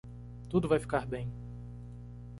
[0.49, 1.31] Tudo vai ficar bem.